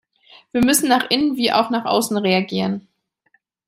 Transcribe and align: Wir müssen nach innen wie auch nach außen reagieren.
Wir 0.51 0.65
müssen 0.65 0.89
nach 0.89 1.11
innen 1.11 1.35
wie 1.37 1.51
auch 1.51 1.69
nach 1.69 1.85
außen 1.85 2.17
reagieren. 2.17 2.87